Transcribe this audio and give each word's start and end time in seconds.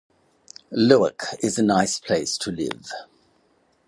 Looc 0.71 1.25
is 1.43 1.59
a 1.59 1.61
nice 1.61 1.99
place 1.99 2.35
to 2.39 2.51
live. 2.51 2.89